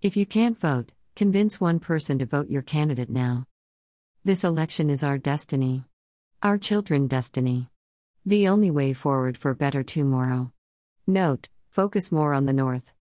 [0.00, 3.46] If you can't vote, convince one person to vote your candidate now.
[4.24, 5.86] This election is our destiny.
[6.40, 7.68] Our children's destiny.
[8.24, 10.52] The only way forward for better tomorrow.
[11.04, 12.92] Note, focus more on the North.